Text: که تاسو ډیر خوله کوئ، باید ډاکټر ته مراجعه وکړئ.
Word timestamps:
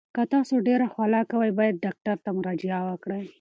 که 0.15 0.23
تاسو 0.33 0.55
ډیر 0.67 0.81
خوله 0.93 1.21
کوئ، 1.31 1.49
باید 1.57 1.81
ډاکټر 1.85 2.15
ته 2.23 2.29
مراجعه 2.37 2.79
وکړئ. 2.87 3.23